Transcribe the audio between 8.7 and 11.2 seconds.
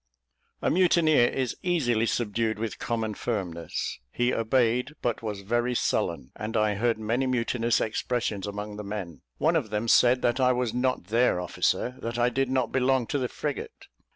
the men. One of them said that I was not